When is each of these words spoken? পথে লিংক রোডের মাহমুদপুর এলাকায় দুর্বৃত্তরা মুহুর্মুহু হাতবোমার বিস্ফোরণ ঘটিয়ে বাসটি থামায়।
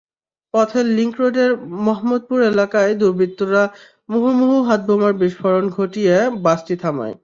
পথে 0.53 0.79
লিংক 0.97 1.13
রোডের 1.21 1.51
মাহমুদপুর 1.85 2.39
এলাকায় 2.51 2.91
দুর্বৃত্তরা 3.01 3.63
মুহুর্মুহু 4.09 4.57
হাতবোমার 4.67 5.13
বিস্ফোরণ 5.21 5.65
ঘটিয়ে 5.77 6.15
বাসটি 6.45 6.75
থামায়। 6.81 7.15